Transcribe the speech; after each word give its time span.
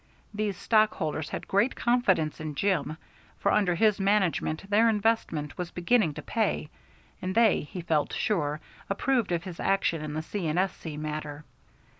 These 0.33 0.57
stockholders 0.57 1.29
had 1.29 1.47
great 1.47 1.75
confidence 1.75 2.39
in 2.39 2.55
Jim, 2.55 2.97
for 3.37 3.51
under 3.51 3.75
his 3.75 3.99
management 3.99 4.67
their 4.67 4.89
investment 4.89 5.55
was 5.59 5.69
beginning 5.69 6.15
to 6.15 6.23
pay, 6.23 6.71
and 7.21 7.35
they, 7.35 7.59
he 7.61 7.81
felt 7.81 8.11
sure, 8.11 8.61
approved 8.89 9.31
of 9.31 9.43
his 9.43 9.59
action 9.59 10.01
in 10.01 10.13
the 10.15 10.23
C. 10.23 10.47
& 10.47 10.57
S.C. 10.57 10.97
matter. 10.97 11.45